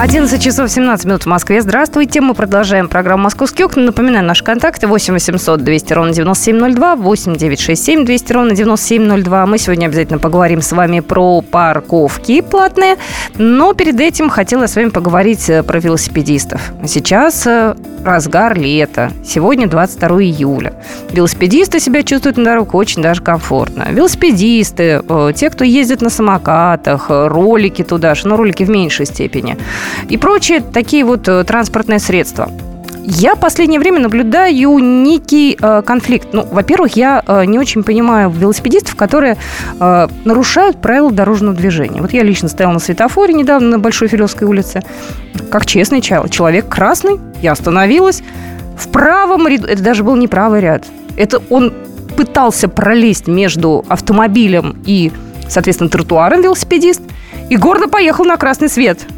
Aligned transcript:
11 0.00 0.42
часов 0.42 0.70
17 0.70 1.04
минут 1.04 1.24
в 1.24 1.26
Москве. 1.26 1.60
Здравствуйте. 1.60 2.22
Мы 2.22 2.32
продолжаем 2.32 2.88
программу 2.88 3.24
«Московские 3.24 3.66
окна». 3.66 3.82
Напоминаю, 3.82 4.24
наши 4.24 4.42
контакты 4.42 4.86
8 4.86 5.12
800 5.12 5.62
200 5.62 5.92
ровно 5.92 6.14
9702, 6.14 6.96
8 6.96 7.36
967 7.36 8.06
200 8.06 8.32
ровно 8.32 8.54
9702. 8.56 9.44
Мы 9.44 9.58
сегодня 9.58 9.86
обязательно 9.88 10.18
поговорим 10.18 10.62
с 10.62 10.72
вами 10.72 11.00
про 11.00 11.42
парковки 11.42 12.40
платные. 12.40 12.96
Но 13.36 13.74
перед 13.74 14.00
этим 14.00 14.30
хотела 14.30 14.68
с 14.68 14.74
вами 14.74 14.88
поговорить 14.88 15.50
э, 15.50 15.62
про 15.62 15.78
велосипедистов. 15.78 16.72
Сейчас 16.86 17.46
э, 17.46 17.74
разгар 18.02 18.58
лета. 18.58 19.12
Сегодня 19.22 19.66
22 19.68 20.22
июля. 20.22 20.72
Велосипедисты 21.10 21.78
себя 21.78 22.02
чувствуют 22.04 22.38
на 22.38 22.44
дорогах 22.44 22.74
очень 22.74 23.02
даже 23.02 23.20
комфортно. 23.20 23.88
Велосипедисты, 23.90 25.02
э, 25.06 25.32
те, 25.36 25.50
кто 25.50 25.62
ездит 25.62 26.00
на 26.00 26.08
самокатах, 26.08 27.08
ролики 27.10 27.84
туда 27.84 28.14
же, 28.14 28.28
но 28.28 28.38
ролики 28.38 28.64
в 28.64 28.70
меньшей 28.70 29.04
степени– 29.04 29.58
и 30.08 30.16
прочие 30.16 30.60
такие 30.60 31.04
вот 31.04 31.28
э, 31.28 31.44
транспортные 31.44 31.98
средства. 31.98 32.50
Я 33.12 33.34
в 33.34 33.40
последнее 33.40 33.80
время 33.80 34.00
наблюдаю 34.00 34.78
некий 34.78 35.56
э, 35.60 35.82
конфликт. 35.84 36.28
Ну, 36.32 36.46
во-первых, 36.50 36.96
я 36.96 37.22
э, 37.26 37.44
не 37.46 37.58
очень 37.58 37.82
понимаю 37.82 38.30
велосипедистов, 38.30 38.94
которые 38.94 39.36
э, 39.80 40.08
нарушают 40.24 40.80
правила 40.80 41.10
дорожного 41.10 41.56
движения. 41.56 42.02
Вот 42.02 42.12
я 42.12 42.22
лично 42.22 42.48
стояла 42.48 42.74
на 42.74 42.78
светофоре 42.78 43.32
недавно 43.32 43.68
на 43.68 43.78
Большой 43.78 44.08
Филевской 44.08 44.46
улице. 44.46 44.82
Как 45.50 45.66
честный 45.66 46.02
человек 46.02 46.68
красный, 46.68 47.18
я 47.40 47.52
остановилась. 47.52 48.22
В 48.76 48.88
правом 48.88 49.48
ряду, 49.48 49.66
это 49.66 49.82
даже 49.82 50.04
был 50.04 50.16
не 50.16 50.28
правый 50.28 50.60
ряд, 50.60 50.86
это 51.16 51.42
он 51.50 51.72
пытался 52.16 52.68
пролезть 52.68 53.26
между 53.26 53.84
автомобилем 53.88 54.76
и, 54.86 55.12
соответственно, 55.48 55.90
тротуаром 55.90 56.42
велосипедист, 56.42 57.02
и 57.50 57.56
гордо 57.56 57.88
поехал 57.88 58.24
на 58.24 58.36
красный 58.36 58.68
свет– 58.68 59.00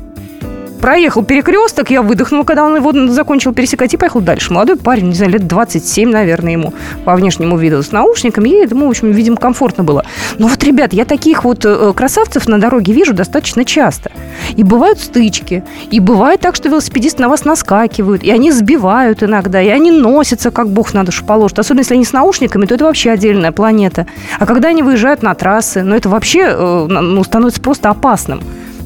проехал 0.82 1.24
перекресток, 1.24 1.90
я 1.90 2.02
выдохнула, 2.02 2.42
когда 2.42 2.64
он 2.64 2.76
его 2.76 2.92
закончил 3.08 3.54
пересекать, 3.54 3.94
и 3.94 3.96
поехал 3.96 4.20
дальше. 4.20 4.52
Молодой 4.52 4.76
парень, 4.76 5.08
не 5.08 5.14
знаю, 5.14 5.32
лет 5.32 5.46
27, 5.46 6.10
наверное, 6.10 6.52
ему 6.52 6.74
по 7.04 7.14
внешнему 7.14 7.56
виду, 7.56 7.82
с 7.82 7.92
наушниками, 7.92 8.48
и 8.48 8.68
ему, 8.68 8.88
в 8.88 8.90
общем, 8.90 9.12
видимо, 9.12 9.36
комфортно 9.36 9.84
было. 9.84 10.04
Но 10.38 10.48
вот, 10.48 10.62
ребят, 10.64 10.92
я 10.92 11.04
таких 11.04 11.44
вот 11.44 11.64
э, 11.64 11.92
красавцев 11.94 12.48
на 12.48 12.60
дороге 12.60 12.92
вижу 12.92 13.14
достаточно 13.14 13.64
часто. 13.64 14.10
И 14.56 14.64
бывают 14.64 14.98
стычки, 14.98 15.62
и 15.92 16.00
бывает 16.00 16.40
так, 16.40 16.56
что 16.56 16.68
велосипедисты 16.68 17.22
на 17.22 17.28
вас 17.28 17.44
наскакивают, 17.44 18.24
и 18.24 18.30
они 18.32 18.50
сбивают 18.50 19.22
иногда, 19.22 19.62
и 19.62 19.68
они 19.68 19.92
носятся, 19.92 20.50
как 20.50 20.68
бог 20.68 20.92
на 20.94 21.04
душу 21.04 21.24
положит. 21.24 21.60
Особенно, 21.60 21.82
если 21.82 21.94
они 21.94 22.04
с 22.04 22.12
наушниками, 22.12 22.66
то 22.66 22.74
это 22.74 22.84
вообще 22.84 23.12
отдельная 23.12 23.52
планета. 23.52 24.06
А 24.40 24.46
когда 24.46 24.70
они 24.70 24.82
выезжают 24.82 25.22
на 25.22 25.34
трассы, 25.34 25.84
ну, 25.84 25.94
это 25.94 26.08
вообще 26.08 26.40
э, 26.40 26.86
ну, 26.88 27.22
становится 27.22 27.60
просто 27.60 27.88
опасным 27.88 28.42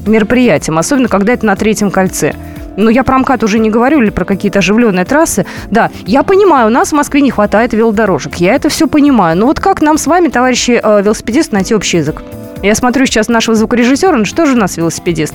мероприятием, 0.07 0.77
особенно 0.77 1.07
когда 1.07 1.33
это 1.33 1.45
на 1.45 1.55
третьем 1.55 1.91
кольце. 1.91 2.33
Ну, 2.77 2.89
я 2.89 3.03
про 3.03 3.17
МКАД 3.17 3.43
уже 3.43 3.57
не 3.57 3.71
говорю, 3.71 4.01
или 4.01 4.11
про 4.11 4.23
какие-то 4.23 4.59
оживленные 4.59 5.03
трассы. 5.03 5.47
Да, 5.71 5.89
я 6.05 6.21
понимаю, 6.21 6.67
у 6.67 6.69
нас 6.69 6.89
в 6.89 6.95
Москве 6.95 7.21
не 7.21 7.31
хватает 7.31 7.73
велодорожек. 7.73 8.35
Я 8.35 8.53
это 8.53 8.69
все 8.69 8.87
понимаю. 8.87 9.35
Но 9.35 9.47
вот 9.47 9.59
как 9.59 9.81
нам 9.81 9.97
с 9.97 10.05
вами, 10.05 10.27
товарищи 10.27 10.79
э, 10.81 11.01
велосипедисты, 11.01 11.55
найти 11.55 11.73
общий 11.73 11.97
язык? 11.97 12.21
Я 12.61 12.75
смотрю 12.75 13.05
сейчас 13.05 13.29
нашего 13.29 13.55
звукорежиссера, 13.55 14.15
ну 14.15 14.25
что 14.25 14.45
же 14.45 14.53
у 14.53 14.57
нас 14.57 14.77
велосипедист? 14.77 15.33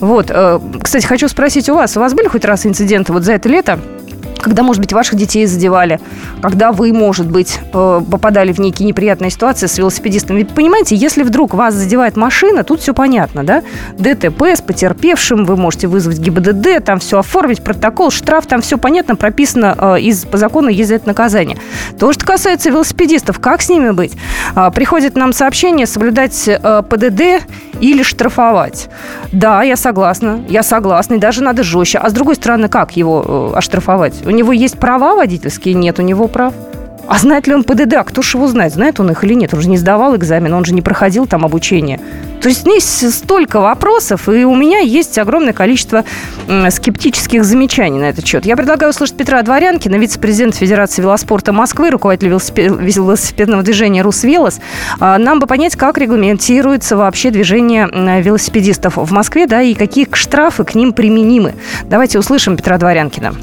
Вот, 0.00 0.26
э, 0.30 0.60
кстати, 0.82 1.06
хочу 1.06 1.28
спросить 1.28 1.68
у 1.68 1.74
вас, 1.74 1.96
у 1.96 2.00
вас 2.00 2.14
были 2.14 2.28
хоть 2.28 2.44
раз 2.44 2.66
инциденты 2.66 3.12
вот 3.12 3.24
за 3.24 3.32
это 3.32 3.48
лето, 3.48 3.78
когда, 4.40 4.62
может 4.62 4.80
быть, 4.80 4.92
ваших 4.92 5.16
детей 5.16 5.46
задевали, 5.46 6.00
когда 6.42 6.72
вы, 6.72 6.92
может 6.92 7.30
быть, 7.30 7.58
э, 7.72 8.00
попадали 8.10 8.52
в 8.52 8.58
некие 8.58 8.86
неприятные 8.86 9.30
ситуации 9.30 9.66
с 9.66 9.78
велосипедистом. 9.78 10.36
Ведь, 10.36 10.50
понимаете, 10.50 10.96
если 10.96 11.22
вдруг 11.22 11.54
вас 11.54 11.74
задевает 11.74 12.16
машина, 12.16 12.64
тут 12.64 12.80
все 12.80 12.94
понятно, 12.94 13.44
да? 13.44 13.62
ДТП 13.98 14.42
с 14.42 14.60
потерпевшим, 14.60 15.44
вы 15.44 15.56
можете 15.56 15.86
вызвать 15.86 16.18
ГИБДД, 16.18 16.84
там 16.84 16.98
все 16.98 17.18
оформить, 17.18 17.62
протокол, 17.62 18.10
штраф, 18.10 18.46
там 18.46 18.60
все 18.60 18.78
понятно, 18.78 19.16
прописано 19.16 19.76
э, 19.78 20.00
из, 20.00 20.24
по 20.24 20.36
закону 20.36 20.68
есть 20.68 20.88
за 20.88 21.00
наказание. 21.04 21.58
То, 21.98 22.12
что 22.12 22.24
касается 22.24 22.70
велосипедистов, 22.70 23.38
как 23.38 23.62
с 23.62 23.68
ними 23.68 23.90
быть? 23.90 24.12
А, 24.54 24.70
приходит 24.70 25.16
нам 25.16 25.32
сообщение 25.32 25.86
соблюдать 25.86 26.48
э, 26.48 26.82
ПДД 26.88 27.44
или 27.80 28.02
штрафовать. 28.02 28.88
Да, 29.32 29.62
я 29.62 29.76
согласна, 29.76 30.44
я 30.48 30.62
согласна, 30.62 31.14
и 31.14 31.18
даже 31.18 31.42
надо 31.42 31.62
жестче. 31.62 31.98
А 31.98 32.08
с 32.08 32.12
другой 32.12 32.34
стороны, 32.36 32.68
как 32.68 32.96
его 32.96 33.52
оштрафовать? 33.54 34.26
У 34.26 34.30
него 34.30 34.52
есть 34.52 34.78
права 34.78 35.14
водительские? 35.14 35.74
Нет 35.74 35.98
у 35.98 36.02
него 36.02 36.28
прав. 36.28 36.54
А 37.06 37.18
знает 37.18 37.46
ли 37.46 37.54
он 37.54 37.64
ПДД? 37.64 37.94
А 37.94 38.04
кто 38.04 38.22
же 38.22 38.38
его 38.38 38.48
знает? 38.48 38.72
Знает 38.72 38.98
он 39.00 39.10
их 39.10 39.24
или 39.24 39.34
нет? 39.34 39.52
Он 39.54 39.60
же 39.60 39.68
не 39.68 39.76
сдавал 39.76 40.16
экзамен, 40.16 40.52
он 40.54 40.64
же 40.64 40.74
не 40.74 40.82
проходил 40.82 41.26
там 41.26 41.44
обучение. 41.44 42.00
То 42.40 42.48
есть 42.48 42.66
есть 42.66 43.14
столько 43.14 43.60
вопросов, 43.60 44.28
и 44.28 44.44
у 44.44 44.54
меня 44.54 44.80
есть 44.80 45.18
огромное 45.18 45.52
количество 45.54 46.04
скептических 46.68 47.42
замечаний 47.42 47.98
на 47.98 48.04
этот 48.04 48.26
счет. 48.26 48.44
Я 48.44 48.56
предлагаю 48.56 48.90
услышать 48.90 49.16
Петра 49.16 49.40
Дворянкина, 49.42 49.96
вице-президент 49.96 50.54
Федерации 50.54 51.00
велоспорта 51.00 51.52
Москвы, 51.52 51.90
руководитель 51.90 52.28
велосипедного 52.28 53.62
движения 53.62 54.02
«Русвелос». 54.02 54.60
А, 55.00 55.16
нам 55.16 55.38
бы 55.38 55.46
понять, 55.46 55.76
как 55.76 55.96
регламентируется 55.96 56.96
вообще 56.96 57.30
движение 57.30 57.88
велосипедистов 58.20 58.96
в 58.96 59.10
Москве, 59.10 59.46
да, 59.46 59.62
и 59.62 59.74
какие 59.74 60.06
штрафы 60.12 60.64
к 60.64 60.74
ним 60.74 60.92
применимы. 60.92 61.54
Давайте 61.88 62.18
услышим 62.18 62.56
Петра 62.56 62.76
Дворянкина 62.76 63.34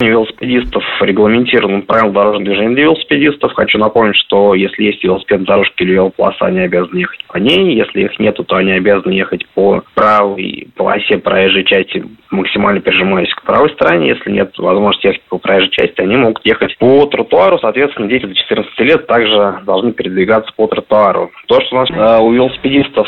велосипедистов 0.00 0.82
регламентировано 1.00 1.82
правила 1.82 2.12
дорожного 2.12 2.44
движения 2.44 2.74
для 2.74 2.84
велосипедистов. 2.84 3.52
Хочу 3.54 3.78
напомнить, 3.78 4.16
что 4.16 4.54
если 4.54 4.84
есть 4.84 5.02
велосипедные 5.04 5.46
дорожки 5.46 5.82
или 5.82 5.92
велополоса, 5.92 6.46
они 6.46 6.60
обязаны 6.60 6.98
ехать 6.98 7.24
по 7.28 7.38
ней. 7.38 7.74
Если 7.76 8.02
их 8.02 8.18
нету, 8.18 8.44
то 8.44 8.56
они 8.56 8.72
обязаны 8.72 9.12
ехать 9.12 9.46
по 9.54 9.82
правой 9.94 10.68
полосе 10.76 11.18
проезжей 11.18 11.64
части, 11.64 12.04
максимально 12.30 12.80
прижимаясь 12.80 13.32
к 13.34 13.42
правой 13.42 13.70
стороне. 13.70 14.08
Если 14.08 14.30
нет 14.30 14.56
возможности 14.58 15.08
ехать 15.08 15.22
по 15.28 15.38
проезжей 15.38 15.70
части, 15.70 16.00
они 16.00 16.16
могут 16.16 16.44
ехать 16.44 16.76
по 16.78 17.06
тротуару. 17.06 17.58
Соответственно, 17.58 18.08
дети 18.08 18.26
до 18.26 18.34
14 18.34 18.78
лет 18.80 19.06
также 19.06 19.60
должны 19.64 19.92
передвигаться 19.92 20.52
по 20.56 20.66
тротуару. 20.66 21.30
То, 21.46 21.60
что 21.60 21.76
у 21.76 21.78
нас 21.80 21.90
э, 21.90 22.22
у 22.22 22.32
велосипедистов 22.32 23.06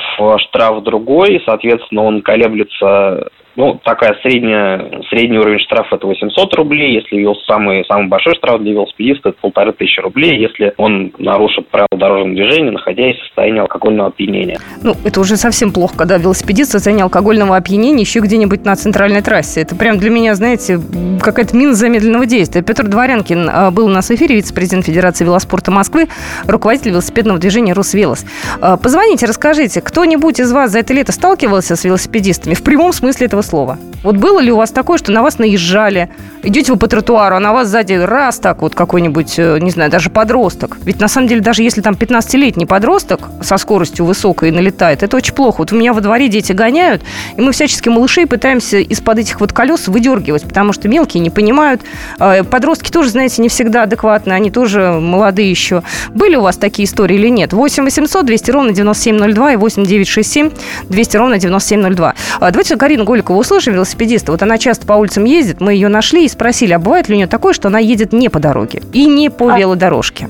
штраф 0.48 0.82
другой, 0.82 1.42
соответственно, 1.44 2.02
он 2.02 2.22
колеблется 2.22 3.28
ну, 3.56 3.80
такая 3.84 4.16
средняя, 4.22 5.02
средний 5.08 5.38
уровень 5.38 5.60
штрафа 5.60 5.96
это 5.96 6.06
800 6.06 6.54
рублей. 6.54 6.94
Если 7.00 7.16
вел 7.16 7.34
самый, 7.46 7.84
самый 7.86 8.08
большой 8.08 8.34
штраф 8.34 8.60
для 8.60 8.72
велосипедиста, 8.72 9.30
это 9.30 9.38
полторы 9.40 9.72
тысячи 9.72 10.00
рублей, 10.00 10.40
если 10.40 10.74
он 10.76 11.12
нарушит 11.18 11.68
правила 11.68 11.88
дорожного 11.92 12.34
движения, 12.34 12.70
находясь 12.72 13.16
в 13.16 13.26
состоянии 13.26 13.60
алкогольного 13.60 14.08
опьянения. 14.08 14.58
Ну, 14.82 14.94
это 15.04 15.20
уже 15.20 15.36
совсем 15.36 15.72
плохо, 15.72 15.96
когда 15.96 16.18
велосипедист 16.18 16.70
в 16.70 16.72
состоянии 16.72 17.02
алкогольного 17.02 17.56
опьянения 17.56 18.00
еще 18.00 18.20
где-нибудь 18.20 18.64
на 18.64 18.74
центральной 18.76 19.22
трассе. 19.22 19.60
Это 19.60 19.76
прям 19.76 19.98
для 19.98 20.10
меня, 20.10 20.34
знаете, 20.34 20.78
какая-то 21.20 21.56
мина 21.56 21.74
замедленного 21.74 22.26
действия. 22.26 22.62
Петр 22.62 22.88
Дворянкин 22.88 23.50
а, 23.52 23.70
был 23.70 23.86
у 23.86 23.90
нас 23.90 24.08
в 24.08 24.14
эфире, 24.14 24.36
вице-президент 24.36 24.84
Федерации 24.84 25.24
велоспорта 25.24 25.70
Москвы, 25.70 26.08
руководитель 26.46 26.90
велосипедного 26.90 27.38
движения 27.38 27.72
«Русвелос». 27.72 28.26
А, 28.60 28.76
позвоните, 28.76 29.26
расскажите, 29.26 29.80
кто-нибудь 29.80 30.40
из 30.40 30.52
вас 30.52 30.72
за 30.72 30.80
это 30.80 30.92
лето 30.92 31.12
сталкивался 31.12 31.76
с 31.76 31.84
велосипедистами 31.84 32.54
в 32.54 32.62
прямом 32.64 32.92
смысле 32.92 33.26
этого 33.26 33.43
слова. 33.44 33.78
Вот 34.04 34.16
было 34.16 34.38
ли 34.38 34.52
у 34.52 34.56
вас 34.56 34.70
такое, 34.70 34.98
что 34.98 35.12
на 35.12 35.22
вас 35.22 35.38
наезжали, 35.38 36.10
идете 36.42 36.72
вы 36.72 36.78
по 36.78 36.86
тротуару, 36.88 37.36
а 37.36 37.40
на 37.40 37.54
вас 37.54 37.68
сзади 37.68 37.94
раз 37.94 38.38
так 38.38 38.60
вот 38.60 38.74
какой-нибудь, 38.74 39.38
э, 39.38 39.58
не 39.60 39.70
знаю, 39.70 39.90
даже 39.90 40.10
подросток. 40.10 40.76
Ведь 40.84 41.00
на 41.00 41.08
самом 41.08 41.26
деле, 41.26 41.40
даже 41.40 41.62
если 41.62 41.80
там 41.80 41.94
15-летний 41.94 42.66
подросток 42.66 43.20
со 43.40 43.56
скоростью 43.56 44.04
высокой 44.04 44.50
налетает, 44.50 45.02
это 45.02 45.16
очень 45.16 45.32
плохо. 45.32 45.56
Вот 45.60 45.72
у 45.72 45.76
меня 45.76 45.94
во 45.94 46.02
дворе 46.02 46.28
дети 46.28 46.52
гоняют, 46.52 47.02
и 47.38 47.40
мы 47.40 47.52
всячески 47.52 47.88
малышей 47.88 48.26
пытаемся 48.26 48.76
из-под 48.76 49.20
этих 49.20 49.40
вот 49.40 49.54
колес 49.54 49.88
выдергивать, 49.88 50.42
потому 50.42 50.74
что 50.74 50.86
мелкие 50.86 51.22
не 51.22 51.30
понимают. 51.30 51.80
А, 52.18 52.44
подростки 52.44 52.90
тоже, 52.90 53.08
знаете, 53.08 53.40
не 53.40 53.48
всегда 53.48 53.84
адекватны, 53.84 54.34
они 54.34 54.50
тоже 54.50 54.98
молодые 55.00 55.48
еще. 55.48 55.82
Были 56.10 56.36
у 56.36 56.42
вас 56.42 56.58
такие 56.58 56.84
истории 56.84 57.16
или 57.16 57.28
нет? 57.28 57.54
8 57.54 57.84
800 57.84 58.26
200 58.26 58.50
ровно 58.50 58.72
9702 58.72 59.52
и 59.52 59.56
8 59.56 59.84
967 59.84 60.50
200 60.90 61.16
ровно 61.16 61.38
9702. 61.38 62.14
А, 62.40 62.50
давайте 62.50 62.76
Карину 62.76 63.04
Голикову 63.04 63.33
услышим, 63.36 63.74
велосипедиста. 63.74 64.32
Вот 64.32 64.42
она 64.42 64.58
часто 64.58 64.86
по 64.86 64.94
улицам 64.94 65.24
ездит, 65.24 65.60
мы 65.60 65.74
ее 65.74 65.88
нашли 65.88 66.24
и 66.24 66.28
спросили, 66.28 66.72
а 66.72 66.78
бывает 66.78 67.08
ли 67.08 67.14
у 67.14 67.16
нее 67.18 67.26
такое, 67.26 67.52
что 67.52 67.68
она 67.68 67.78
едет 67.78 68.12
не 68.12 68.28
по 68.28 68.38
дороге 68.38 68.82
и 68.92 69.06
не 69.06 69.30
по 69.30 69.52
а... 69.52 69.58
велодорожке? 69.58 70.28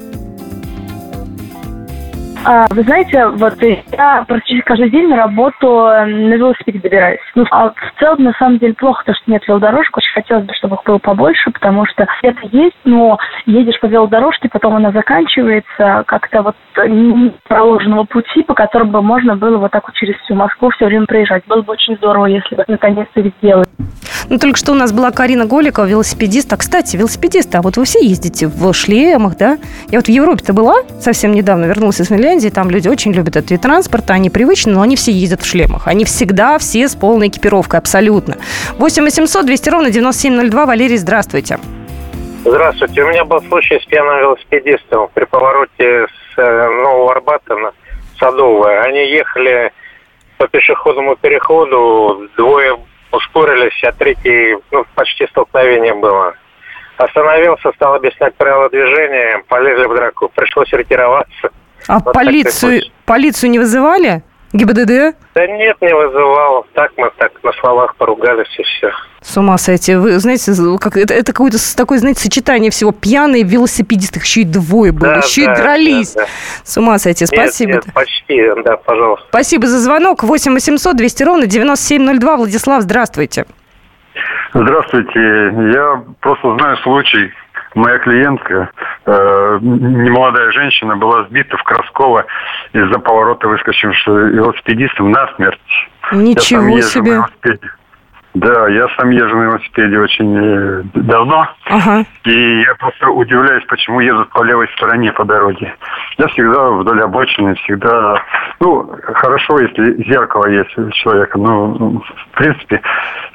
А, 2.46 2.66
вы 2.70 2.82
знаете, 2.82 3.26
вот 3.26 3.54
я 3.62 4.24
практически 4.28 4.66
каждый 4.66 4.90
день 4.90 5.08
на 5.08 5.16
работу 5.16 5.66
на 5.66 6.34
велосипеде 6.34 6.78
добираюсь. 6.78 7.20
Ну, 7.34 7.46
а 7.50 7.70
в 7.70 7.98
целом, 7.98 8.22
на 8.22 8.32
самом 8.34 8.58
деле, 8.58 8.74
плохо 8.74 9.02
то, 9.06 9.14
что 9.14 9.30
нет 9.30 9.42
велодорожек. 9.48 9.96
Хотелось 10.14 10.44
бы, 10.44 10.54
чтобы 10.54 10.76
их 10.76 10.84
было 10.84 10.98
побольше, 10.98 11.50
потому 11.50 11.84
что 11.86 12.06
это 12.22 12.40
есть, 12.52 12.76
но 12.84 13.18
едешь 13.46 13.80
по 13.80 13.86
велодорожке, 13.86 14.48
потом 14.48 14.76
она 14.76 14.92
заканчивается 14.92 16.04
как-то 16.06 16.42
вот 16.42 16.56
проложенного 17.48 18.04
пути, 18.04 18.42
по 18.42 18.54
которому 18.54 18.92
бы 18.92 19.02
можно 19.02 19.36
было 19.36 19.58
вот 19.58 19.72
так 19.72 19.84
вот 19.86 19.94
через 19.94 20.16
всю 20.20 20.34
Москву 20.34 20.70
все 20.70 20.86
время 20.86 21.06
проезжать. 21.06 21.44
Было 21.46 21.62
бы 21.62 21.72
очень 21.72 21.96
здорово, 21.96 22.26
если 22.26 22.54
бы 22.54 22.64
наконец-то 22.68 23.20
их 23.20 23.32
сделали. 23.38 23.66
Ну, 24.30 24.38
только 24.38 24.58
что 24.58 24.72
у 24.72 24.74
нас 24.74 24.92
была 24.92 25.10
Карина 25.10 25.44
Голикова, 25.46 25.86
велосипедист. 25.86 26.52
А, 26.52 26.56
кстати, 26.56 26.96
велосипедисты, 26.96 27.58
а 27.58 27.62
вот 27.62 27.76
вы 27.76 27.84
все 27.84 28.04
ездите 28.04 28.46
в 28.46 28.72
шлемах, 28.72 29.36
да? 29.36 29.58
Я 29.90 29.98
вот 29.98 30.06
в 30.06 30.10
Европе-то 30.10 30.52
была 30.52 30.76
совсем 31.00 31.32
недавно, 31.32 31.66
вернулась 31.66 32.00
из 32.00 32.08
Финляндии, 32.08 32.48
там 32.48 32.70
люди 32.70 32.88
очень 32.88 33.12
любят 33.12 33.36
этот 33.36 33.50
вид 33.50 33.60
транспорта, 33.60 34.14
они 34.14 34.30
привычны, 34.30 34.72
но 34.72 34.82
они 34.82 34.96
все 34.96 35.12
ездят 35.12 35.42
в 35.42 35.46
шлемах. 35.46 35.86
Они 35.86 36.04
всегда 36.04 36.58
все 36.58 36.88
с 36.88 36.94
полной 36.94 37.28
экипировкой, 37.28 37.80
абсолютно. 37.80 38.36
8 38.78 39.02
800 39.02 39.46
200 39.46 39.68
ровно 39.68 39.90
9702. 40.04 40.66
Валерий, 40.66 40.98
здравствуйте. 40.98 41.58
Здравствуйте. 42.44 43.02
У 43.04 43.08
меня 43.08 43.24
был 43.24 43.40
случай 43.42 43.80
с 43.80 43.86
пьяным 43.86 44.18
велосипедистом 44.18 45.08
при 45.14 45.24
повороте 45.24 46.06
с 46.06 46.38
э, 46.38 46.68
Нового 46.82 47.12
Арбата 47.12 47.56
на 47.56 47.72
Садовое. 48.18 48.82
Они 48.82 48.98
ехали 49.08 49.72
по 50.36 50.46
пешеходному 50.46 51.16
переходу, 51.16 52.28
двое 52.36 52.76
ускорились, 53.12 53.82
а 53.84 53.92
третий, 53.92 54.58
ну, 54.72 54.84
почти 54.94 55.26
столкновение 55.28 55.94
было. 55.94 56.34
Остановился, 56.98 57.72
стал 57.72 57.94
объяснять 57.94 58.34
правила 58.34 58.68
движения, 58.68 59.42
полезли 59.48 59.86
в 59.86 59.94
драку. 59.94 60.30
Пришлось 60.34 60.70
ретироваться. 60.72 61.48
А 61.88 61.98
вот 62.00 62.12
полицию, 62.12 62.82
полицию 63.06 63.50
не 63.50 63.58
вызывали? 63.58 64.22
ГИБДД? 64.52 65.16
Да 65.34 65.46
нет, 65.46 65.76
не 65.80 65.94
вызывал. 65.94 66.66
Так 66.74 66.92
мы 66.96 67.10
так 67.16 67.32
на 67.42 67.52
словах 67.54 67.96
все. 68.64 68.90
С 69.20 69.36
ума 69.38 69.56
сойти. 69.56 69.94
Вы 69.94 70.18
знаете, 70.18 70.52
как, 70.78 70.96
это, 70.96 71.14
это 71.14 71.32
какое-то 71.32 71.56
такое, 71.76 71.98
знаете, 71.98 72.20
сочетание 72.20 72.70
всего. 72.70 72.92
Пьяные 72.92 73.42
велосипедисты, 73.42 74.20
еще 74.20 74.42
и 74.42 74.44
двое 74.44 74.92
было, 74.92 75.14
да, 75.14 75.16
еще 75.18 75.46
да, 75.46 75.52
и 75.52 75.56
дрались. 75.56 76.12
Да, 76.12 76.22
да. 76.22 76.28
С 76.62 76.76
ума 76.76 76.98
сойти. 76.98 77.24
Спасибо. 77.24 77.72
Нет, 77.72 77.86
нет, 77.86 77.94
почти, 77.94 78.42
да, 78.64 78.76
пожалуйста. 78.76 79.26
Спасибо 79.30 79.66
за 79.66 79.78
звонок. 79.78 80.22
8 80.22 80.52
800 80.52 80.96
200 80.96 81.22
ровно 81.22 81.46
9702. 81.46 82.36
Владислав, 82.36 82.82
здравствуйте. 82.82 83.46
Здравствуйте. 84.52 85.18
Я 85.18 86.04
просто 86.20 86.56
знаю 86.58 86.76
случай. 86.78 87.32
Моя 87.74 87.98
клиентка, 87.98 88.70
э, 89.04 89.58
немолодая 89.60 90.52
женщина, 90.52 90.96
была 90.96 91.24
сбита 91.24 91.56
в 91.56 91.62
Красково 91.64 92.24
из-за 92.72 93.00
поворота 93.00 93.48
выскочившим 93.48 94.28
велосипедистом 94.28 95.10
насмерть. 95.10 95.60
Ничего 96.12 96.80
себе. 96.82 97.22
Да, 98.34 98.68
я 98.68 98.88
сам 98.98 99.10
езжу 99.10 99.36
на 99.36 99.42
велосипеде 99.44 99.96
очень 99.96 100.36
э, 100.36 100.82
давно. 100.94 101.48
Ага. 101.66 102.04
И 102.24 102.60
я 102.62 102.74
просто 102.74 103.08
удивляюсь, 103.08 103.64
почему 103.66 104.00
едут 104.00 104.28
по 104.30 104.42
левой 104.42 104.68
стороне 104.76 105.12
по 105.12 105.24
дороге. 105.24 105.72
Я 106.18 106.26
всегда 106.28 106.70
вдоль 106.70 107.00
обочины, 107.02 107.54
всегда... 107.54 108.20
Ну, 108.58 108.90
хорошо, 109.04 109.60
если 109.60 110.02
зеркало 110.10 110.46
есть 110.48 110.76
у 110.76 110.90
человека. 110.90 111.38
Но, 111.38 111.74
в 111.74 112.36
принципе, 112.36 112.82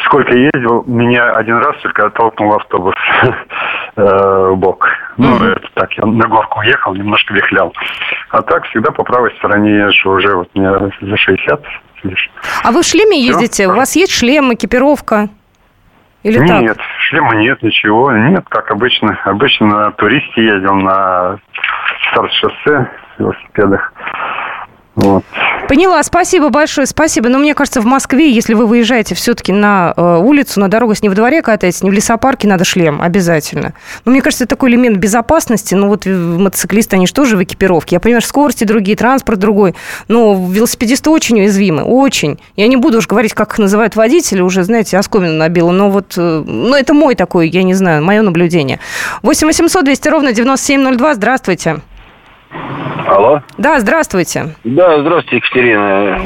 сколько 0.03 0.33
ездил, 0.35 0.83
меня 0.85 1.31
один 1.31 1.57
раз 1.59 1.77
только 1.81 2.07
оттолкнул 2.07 2.53
автобус 2.55 2.95
э, 3.99 4.49
в 4.51 4.55
бок. 4.57 4.87
Ну, 5.17 5.35
это 5.35 5.67
так, 5.73 5.91
я 5.93 6.05
на 6.05 6.27
горку 6.27 6.59
уехал, 6.59 6.93
немножко 6.93 7.33
вихлял. 7.33 7.73
А 8.29 8.41
так 8.41 8.65
всегда 8.67 8.91
по 8.91 9.03
правой 9.03 9.31
стороне 9.37 9.71
езжу 9.77 10.11
уже, 10.11 10.35
вот 10.35 10.49
мне 10.55 10.71
за 11.01 11.17
60 11.17 11.61
лишь. 12.03 12.29
А 12.63 12.71
вы 12.71 12.81
в 12.81 12.85
шлеме 12.85 13.19
ездите? 13.19 13.63
Все? 13.63 13.67
У 13.67 13.75
вас 13.75 13.95
есть 13.95 14.13
шлем, 14.13 14.53
экипировка? 14.53 15.29
Или 16.23 16.39
нет, 16.39 16.77
так? 16.77 16.85
шлема 16.99 17.35
нет, 17.35 17.61
ничего. 17.63 18.11
Нет, 18.11 18.45
как 18.49 18.71
обычно. 18.71 19.17
Обычно 19.23 19.67
на 19.67 19.91
туристе 19.91 20.43
ездил 20.43 20.75
на 20.75 21.39
старт-шоссе 22.11 22.89
велосипедах. 23.17 23.93
Вот. 24.99 25.23
Поняла, 25.69 26.01
спасибо 26.01 26.49
большое, 26.49 26.87
спасибо. 26.87 27.29
Но 27.29 27.37
мне 27.37 27.53
кажется, 27.53 27.79
в 27.79 27.85
Москве, 27.85 28.31
если 28.31 28.55
вы 28.55 28.65
выезжаете 28.65 29.13
все-таки 29.13 29.53
на 29.53 29.93
э, 29.95 30.17
улицу, 30.17 30.59
на 30.59 30.67
дорогу, 30.67 30.95
не 31.01 31.09
в 31.09 31.13
дворе 31.13 31.43
катаетесь, 31.43 31.83
не 31.83 31.91
в 31.91 31.93
лесопарке, 31.93 32.47
надо 32.47 32.65
шлем 32.65 33.01
обязательно. 33.01 33.73
Но 34.03 34.11
мне 34.11 34.21
кажется, 34.21 34.45
это 34.45 34.55
такой 34.55 34.71
элемент 34.71 34.97
безопасности. 34.97 35.75
Ну 35.75 35.87
вот 35.87 36.07
мотоциклисты, 36.07 36.95
они 36.95 37.05
же 37.05 37.13
тоже 37.13 37.37
в 37.37 37.43
экипировке. 37.43 37.97
Я 37.97 37.99
понимаю, 37.99 38.23
скорости 38.23 38.63
другие, 38.63 38.97
транспорт 38.97 39.37
другой. 39.39 39.75
Но 40.07 40.33
велосипедисты 40.49 41.11
очень 41.11 41.39
уязвимы, 41.39 41.83
очень. 41.83 42.39
Я 42.55 42.67
не 42.67 42.75
буду 42.75 42.97
уж 42.97 43.07
говорить, 43.07 43.33
как 43.33 43.53
их 43.53 43.59
называют 43.59 43.95
водители, 43.95 44.41
уже, 44.41 44.63
знаете, 44.63 44.97
оскомину 44.97 45.35
набило. 45.35 45.71
Но 45.71 45.91
вот, 45.91 46.15
э, 46.17 46.43
ну 46.45 46.73
это 46.73 46.95
мой 46.95 47.13
такой, 47.13 47.47
я 47.47 47.61
не 47.61 47.75
знаю, 47.75 48.03
мое 48.03 48.23
наблюдение. 48.23 48.79
8 49.21 49.45
800 49.45 49.85
200 49.85 50.07
ровно 50.09 50.33
9702, 50.33 51.13
здравствуйте. 51.13 51.81
Алло. 52.51 53.41
Да, 53.57 53.79
здравствуйте. 53.79 54.55
Да, 54.63 54.99
здравствуйте, 55.01 55.37
Екатерина. 55.37 56.19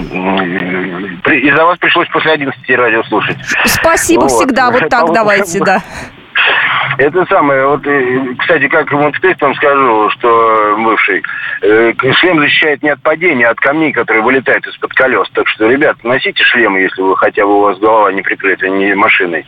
Из-за 1.26 1.66
вас 1.66 1.78
пришлось 1.78 2.08
после 2.10 2.32
11 2.34 2.70
радио 2.70 3.04
слушать. 3.04 3.38
Спасибо 3.66 4.22
вот. 4.22 4.32
всегда, 4.32 4.72
вот 4.72 4.90
так 4.90 5.12
давайте, 5.14 5.60
да. 5.60 5.82
Это 6.98 7.26
самое, 7.26 7.66
вот, 7.66 7.86
э, 7.88 8.36
кстати, 8.38 8.68
как 8.68 8.92
мотоциклист 8.92 9.42
вам 9.42 9.56
скажу, 9.56 10.10
что 10.12 10.76
бывший, 10.80 11.24
э, 11.62 11.94
шлем 12.20 12.40
защищает 12.40 12.84
не 12.84 12.90
от 12.90 13.02
падения, 13.02 13.48
а 13.48 13.52
от 13.52 13.60
камней, 13.60 13.92
которые 13.92 14.24
вылетают 14.24 14.66
из-под 14.68 14.94
колес. 14.94 15.28
Так 15.34 15.48
что, 15.48 15.68
ребят, 15.68 16.04
носите 16.04 16.44
шлемы, 16.44 16.82
если 16.82 17.02
вы 17.02 17.18
хотя 17.18 17.46
бы 17.46 17.58
у 17.58 17.62
вас 17.62 17.80
голова 17.80 18.12
не 18.12 18.22
прикрыта 18.22 18.70
не 18.70 18.94
машиной. 18.94 19.46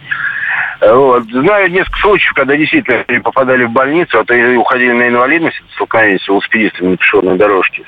Вот. 0.81 1.23
Знаю 1.25 1.71
несколько 1.71 1.99
случаев, 1.99 2.33
когда 2.33 2.55
действительно 2.55 3.03
попадали 3.21 3.65
в 3.65 3.71
больницу, 3.71 4.19
а 4.19 4.25
то 4.25 4.33
и 4.33 4.55
уходили 4.55 4.91
на 4.91 5.07
инвалидность, 5.07 5.61
столкновение 5.73 6.19
с 6.19 6.27
велосипедистами 6.27 6.89
на 6.89 6.97
пешеходной 6.97 7.37
дорожке. 7.37 7.83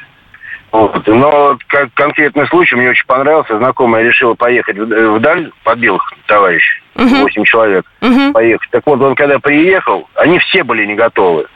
Вот. 0.72 1.08
Но 1.08 1.58
как 1.68 1.94
конкретный 1.94 2.48
случай 2.48 2.76
мне 2.76 2.90
очень 2.90 3.06
понравился. 3.06 3.58
Знакомая 3.58 4.04
решила 4.04 4.34
поехать 4.34 4.78
вдаль, 4.78 5.52
подбил 5.64 6.00
товарищ, 6.28 6.82
uh-huh. 6.96 7.44
человек, 7.46 7.86
uh-huh. 8.02 8.32
поехать. 8.34 8.70
Так 8.72 8.84
вот, 8.86 9.02
он 9.02 9.16
когда 9.16 9.40
приехал, 9.40 10.10
они 10.16 10.40
все 10.40 10.64
были 10.64 10.86
не 10.86 10.96
готовы. 10.96 11.48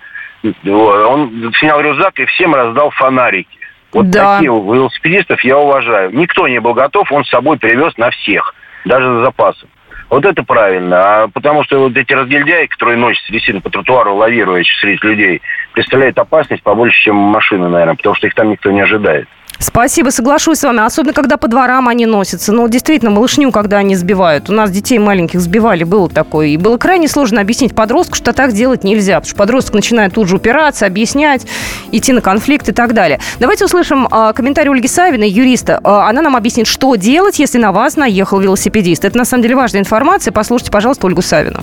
Вот. 0.43 1.07
Он 1.07 1.53
снял 1.59 1.81
рюкзак 1.81 2.19
и 2.19 2.25
всем 2.25 2.55
раздал 2.55 2.89
фонарики. 2.91 3.57
Вот 3.93 4.09
да. 4.09 4.37
таких 4.37 4.51
велосипедистов 4.51 5.43
я 5.43 5.57
уважаю. 5.57 6.15
Никто 6.15 6.47
не 6.47 6.59
был 6.59 6.73
готов, 6.73 7.11
он 7.11 7.25
с 7.25 7.29
собой 7.29 7.57
привез 7.57 7.95
на 7.97 8.09
всех, 8.11 8.55
даже 8.85 9.05
за 9.05 9.25
запасом. 9.25 9.69
Вот 10.11 10.25
это 10.25 10.43
правильно. 10.43 11.23
А 11.23 11.27
потому 11.29 11.63
что 11.63 11.79
вот 11.79 11.95
эти 11.95 12.11
разгильдяи, 12.11 12.65
которые 12.65 12.97
носятся 12.97 13.31
действительно 13.31 13.61
по 13.61 13.69
тротуару, 13.69 14.13
лавируя 14.13 14.61
среди 14.81 14.99
людей, 15.07 15.41
представляют 15.71 16.19
опасность 16.19 16.63
побольше, 16.63 17.01
чем 17.01 17.15
машины, 17.15 17.69
наверное, 17.69 17.95
потому 17.95 18.15
что 18.15 18.27
их 18.27 18.35
там 18.35 18.49
никто 18.49 18.69
не 18.71 18.81
ожидает. 18.81 19.29
Спасибо, 19.61 20.09
соглашусь 20.09 20.57
с 20.57 20.63
вами. 20.63 20.83
Особенно, 20.83 21.13
когда 21.13 21.37
по 21.37 21.47
дворам 21.47 21.87
они 21.87 22.07
носятся. 22.07 22.51
Ну, 22.51 22.67
действительно, 22.67 23.11
малышню, 23.11 23.51
когда 23.51 23.77
они 23.77 23.95
сбивают. 23.95 24.49
У 24.49 24.53
нас 24.53 24.71
детей 24.71 24.97
маленьких 24.97 25.39
сбивали, 25.39 25.83
было 25.83 26.09
такое. 26.09 26.47
И 26.47 26.57
было 26.57 26.77
крайне 26.77 27.07
сложно 27.07 27.41
объяснить 27.41 27.75
подростку, 27.75 28.15
что 28.15 28.33
так 28.33 28.53
делать 28.53 28.83
нельзя. 28.83 29.15
Потому 29.19 29.29
что 29.29 29.37
подросток 29.37 29.75
начинает 29.75 30.13
тут 30.13 30.27
же 30.27 30.37
упираться, 30.37 30.87
объяснять, 30.87 31.45
идти 31.91 32.11
на 32.11 32.21
конфликт 32.21 32.69
и 32.69 32.71
так 32.71 32.93
далее. 32.93 33.19
Давайте 33.39 33.65
услышим 33.65 34.07
э, 34.11 34.33
комментарий 34.33 34.71
Ольги 34.71 34.87
Савиной, 34.87 35.29
юриста. 35.29 35.79
Э, 35.83 36.09
она 36.09 36.23
нам 36.23 36.35
объяснит, 36.35 36.65
что 36.65 36.95
делать, 36.95 37.37
если 37.37 37.59
на 37.59 37.71
вас 37.71 37.97
наехал 37.97 38.39
велосипедист. 38.39 39.05
Это, 39.05 39.15
на 39.15 39.25
самом 39.25 39.43
деле, 39.43 39.55
важная 39.55 39.81
информация. 39.81 40.31
Послушайте, 40.31 40.71
пожалуйста, 40.71 41.05
Ольгу 41.05 41.21
Савину. 41.21 41.59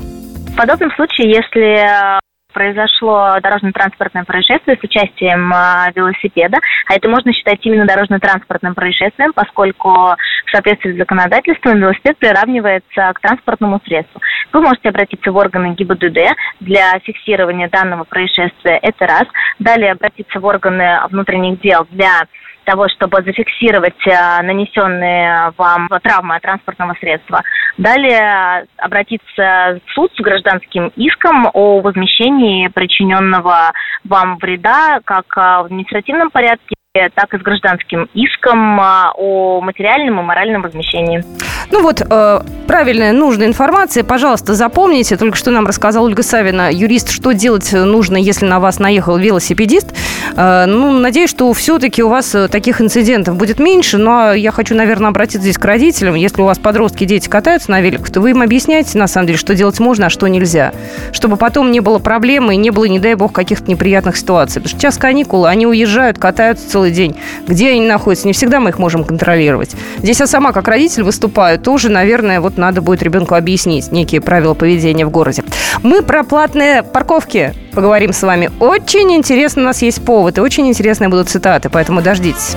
В 0.52 0.57
подобном 0.57 0.93
случае, 0.95 1.31
если 1.31 2.21
произошло 2.59 3.38
дорожно-транспортное 3.41 4.25
происшествие 4.25 4.77
с 4.77 4.83
участием 4.83 5.53
э, 5.53 5.93
велосипеда, 5.95 6.59
а 6.88 6.95
это 6.95 7.09
можно 7.09 7.33
считать 7.33 7.61
именно 7.62 7.87
дорожно-транспортным 7.87 8.75
происшествием, 8.75 9.33
поскольку 9.33 9.91
в 9.91 10.50
соответствии 10.50 10.95
с 10.95 10.97
законодательством 10.97 11.79
велосипед 11.79 12.19
приравнивается 12.19 13.12
к 13.15 13.21
транспортному 13.21 13.81
средству. 13.87 14.21
Вы 14.53 14.61
можете 14.61 14.88
обратиться 14.88 15.31
в 15.31 15.37
органы 15.37 15.75
ГИБДД 15.75 16.35
для 16.59 16.99
фиксирования 16.99 17.69
данного 17.69 18.03
происшествия, 18.03 18.81
это 18.83 19.07
раз. 19.07 19.25
Далее 19.61 19.93
обратиться 19.93 20.41
в 20.41 20.45
органы 20.45 20.99
внутренних 21.11 21.61
дел 21.61 21.87
для 21.93 22.23
того, 22.69 22.87
чтобы 22.89 23.23
зафиксировать 23.23 24.07
э, 24.07 24.43
нанесенные 24.43 25.53
вам 25.57 25.89
травмы 26.03 26.37
от 26.37 26.43
транспортного 26.43 26.95
средства. 27.01 27.43
Далее 27.79 28.67
обратиться 28.77 29.81
в 29.87 29.93
суд 29.95 30.13
с 30.15 30.21
гражданским 30.21 30.93
иском 30.97 31.49
о 31.55 31.81
возмещении 31.81 32.69
причиненного 32.69 33.73
вам 34.05 34.37
вреда 34.37 35.01
как 35.05 35.25
э, 35.37 35.41
в 35.41 35.65
административном 35.67 36.31
порядке, 36.31 36.75
так 37.15 37.33
и 37.33 37.39
с 37.39 37.43
гражданским 37.43 38.09
иском 38.13 38.79
э, 38.79 39.13
о 39.15 39.61
материальном 39.63 40.21
и 40.21 40.23
моральном 40.23 40.61
возмещении. 40.61 41.48
Ну 41.71 41.83
вот, 41.83 42.01
э, 42.01 42.41
правильная, 42.67 43.13
нужная 43.13 43.47
информация. 43.47 44.03
Пожалуйста, 44.03 44.55
запомните. 44.55 45.17
Только 45.17 45.37
что 45.37 45.51
нам 45.51 45.67
рассказал 45.67 46.05
Ольга 46.05 46.23
Савина, 46.23 46.73
юрист, 46.73 47.11
что 47.11 47.33
делать 47.33 47.73
нужно, 47.73 48.17
если 48.17 48.47
на 48.47 48.59
вас 48.59 48.79
наехал 48.79 49.19
велосипедист. 49.19 49.93
Э, 50.35 50.65
ну, 50.67 50.91
надеюсь, 50.99 51.29
что 51.29 51.53
все-таки 51.53 52.03
у 52.03 52.09
вас 52.09 52.35
э, 52.35 52.49
таких 52.49 52.81
инцидентов 52.81 53.37
будет 53.37 53.59
меньше. 53.59 53.99
Но 53.99 54.33
я 54.33 54.51
хочу, 54.51 54.75
наверное, 54.75 55.11
обратиться 55.11 55.41
здесь 55.41 55.59
к 55.59 55.65
родителям. 55.65 56.15
Если 56.15 56.41
у 56.41 56.47
вас 56.47 56.59
подростки, 56.59 57.05
дети 57.05 57.29
катаются 57.29 57.71
на 57.71 57.81
великах, 57.83 58.11
то 58.11 58.21
вы 58.21 58.31
им 58.31 58.41
объясняете, 58.41 58.97
на 58.97 59.07
самом 59.07 59.27
деле, 59.27 59.39
что 59.39 59.55
делать 59.55 59.79
можно, 59.79 60.07
а 60.07 60.11
что 60.11 60.27
нельзя. 60.27 60.73
Чтобы 61.13 61.37
потом 61.37 61.71
не 61.71 61.81
было 61.81 61.99
проблемы 61.99 62.55
и 62.55 62.57
не 62.57 62.71
было, 62.71 62.87
не 62.87 62.99
дай 62.99 63.15
бог, 63.15 63.33
каких-то 63.33 63.71
неприятных 63.71 64.17
ситуаций. 64.17 64.63
Потому 64.63 64.71
что 64.71 64.79
сейчас 64.79 64.97
каникулы, 64.97 65.49
они 65.49 65.67
уезжают, 65.67 66.19
катаются 66.19 66.69
целый 66.71 66.93
день. 66.93 67.17
Где 67.47 67.71
они 67.71 67.87
находятся? 67.87 68.27
Не 68.27 68.33
всегда 68.33 68.59
мы 68.59 68.71
их 68.71 68.79
можем 68.79 69.05
контролировать. 69.05 69.73
Здесь 69.99 70.21
я 70.21 70.27
сама, 70.27 70.53
как 70.53 70.67
родитель, 70.67 71.03
выступаю. 71.03 71.58
Тоже, 71.59 71.88
наверное, 71.88 72.41
вот 72.41 72.57
надо 72.57 72.81
будет 72.81 73.03
ребенку 73.03 73.35
объяснить 73.35 73.93
некие 73.93 74.21
правила 74.21 74.55
поведения 74.55 75.05
в 75.05 75.11
городе. 75.11 75.45
Мы 75.83 76.03
про 76.03 76.25
платные 76.25 76.83
парковки 76.83 77.55
поговорим 77.73 78.12
с 78.12 78.23
вами. 78.23 78.50
Очень 78.61 79.12
интересно, 79.15 79.62
у 79.62 79.65
нас 79.67 79.83
есть 79.83 80.05
повод, 80.05 80.38
и 80.38 80.41
очень 80.41 80.67
интересные 80.69 81.09
будут 81.09 81.29
цитаты, 81.29 81.69
поэтому 81.69 82.03
дождитесь. 82.03 82.57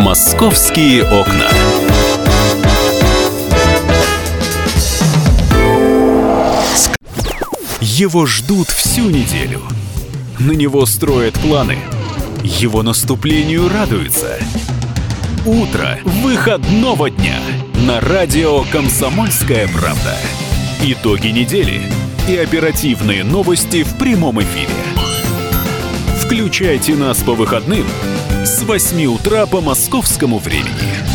«Московские 0.00 1.04
окна». 1.04 1.46
Его 7.80 8.26
ждут 8.26 8.68
всю 8.68 9.08
неделю. 9.08 9.62
На 10.38 10.52
него 10.52 10.84
строят 10.84 11.34
планы. 11.34 11.78
Его 12.42 12.82
наступлению 12.82 13.70
радуются. 13.70 14.38
Утро 15.46 16.00
выходного 16.02 17.08
дня 17.08 17.38
на 17.86 18.00
радио 18.00 18.64
«Комсомольская 18.72 19.68
правда». 19.68 20.16
Итоги 20.82 21.28
недели 21.28 21.82
и 22.28 22.36
оперативные 22.36 23.22
новости 23.22 23.84
в 23.84 23.96
прямом 23.96 24.42
эфире. 24.42 24.74
Включайте 26.20 26.96
нас 26.96 27.22
по 27.22 27.34
выходным 27.34 27.86
с 28.44 28.64
8 28.64 29.06
утра 29.06 29.46
по 29.46 29.60
московскому 29.60 30.40
времени. 30.40 31.05